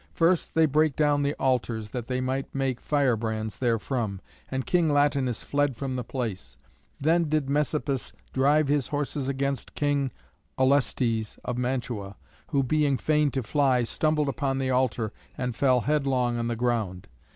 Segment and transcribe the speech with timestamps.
[0.15, 5.43] First they brake down the altars, that they might take firebrands therefrom; and King Latinus
[5.43, 6.57] fled from the place.
[6.99, 10.09] Then did Messapus drive his horses against King
[10.57, 12.15] Aulestes of Mantua,
[12.47, 17.07] who, being fain to fly, stumbled upon the altar and fell headlong on the ground.